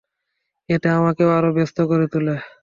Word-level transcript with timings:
এতে 0.69 0.87
আমাকে 0.91 1.23
আরো 1.37 1.49
ব্যস্ত 1.53 1.77
করে 1.89 2.05
তোলে। 2.07 2.35